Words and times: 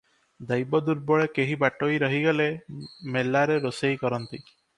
ଦୈବ 0.51 0.79
ଦୁର୍ବଳେ 0.87 1.27
କେହି 1.35 1.57
ବାଟୋଇ 1.65 1.99
ରହିଗଲେ 2.05 2.49
ମେଲାରେ 3.19 3.61
ରୋଷେଇ 3.69 4.01
କରନ୍ତି। 4.07 4.43